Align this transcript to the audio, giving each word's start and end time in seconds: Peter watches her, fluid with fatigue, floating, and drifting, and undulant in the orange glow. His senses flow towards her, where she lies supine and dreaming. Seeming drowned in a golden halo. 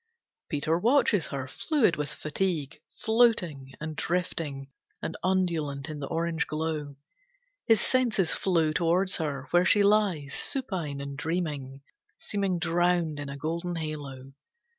Peter 0.49 0.79
watches 0.79 1.27
her, 1.27 1.47
fluid 1.47 1.95
with 1.95 2.09
fatigue, 2.11 2.81
floating, 2.89 3.71
and 3.79 3.95
drifting, 3.95 4.67
and 4.99 5.15
undulant 5.23 5.89
in 5.89 5.99
the 5.99 6.07
orange 6.07 6.47
glow. 6.47 6.95
His 7.67 7.81
senses 7.81 8.33
flow 8.33 8.71
towards 8.73 9.17
her, 9.17 9.45
where 9.51 9.63
she 9.63 9.83
lies 9.83 10.33
supine 10.33 11.01
and 11.01 11.15
dreaming. 11.15 11.83
Seeming 12.17 12.57
drowned 12.57 13.19
in 13.19 13.29
a 13.29 13.37
golden 13.37 13.75
halo. 13.75 14.33